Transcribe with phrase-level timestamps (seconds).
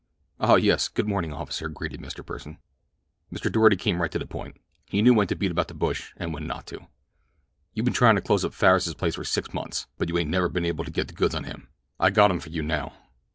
[0.39, 2.25] "Oh, yes; good morning, officer," greeted Mr.
[2.25, 2.57] Pursen.
[3.31, 3.51] Mr.
[3.51, 4.57] Doarty came right to the point.
[4.87, 6.87] He knew when to beat about the bush and when not to.
[7.75, 10.49] "You been tryin' to close up Farris's place for six months; but you ain't never
[10.49, 11.69] been able to get the goods on him.
[11.99, 12.93] I got 'em for you, now."